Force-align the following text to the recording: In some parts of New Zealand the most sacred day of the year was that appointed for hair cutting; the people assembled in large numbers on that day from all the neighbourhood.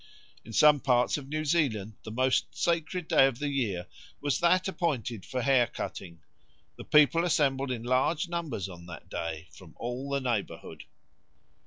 In 0.43 0.51
some 0.51 0.79
parts 0.79 1.15
of 1.19 1.27
New 1.29 1.45
Zealand 1.45 1.93
the 2.01 2.09
most 2.11 2.57
sacred 2.57 3.07
day 3.07 3.27
of 3.27 3.37
the 3.37 3.49
year 3.49 3.85
was 4.19 4.39
that 4.39 4.67
appointed 4.67 5.23
for 5.27 5.43
hair 5.43 5.67
cutting; 5.67 6.21
the 6.75 6.83
people 6.83 7.23
assembled 7.23 7.69
in 7.69 7.83
large 7.83 8.27
numbers 8.27 8.67
on 8.67 8.87
that 8.87 9.09
day 9.09 9.47
from 9.51 9.75
all 9.77 10.09
the 10.09 10.19
neighbourhood. 10.19 10.85